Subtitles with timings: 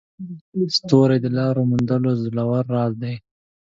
[0.77, 3.15] ستوري د لارو موندلو زوړ راز دی.